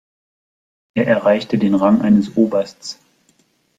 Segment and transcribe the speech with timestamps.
[0.95, 2.99] Er erreichte den Rang eines Obersts.